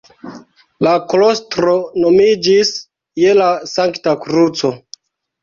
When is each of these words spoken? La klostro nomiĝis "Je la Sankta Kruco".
La 0.85 0.93
klostro 1.11 1.75
nomiĝis 2.05 2.73
"Je 3.25 3.37
la 3.43 3.51
Sankta 3.75 4.17
Kruco". 4.27 4.75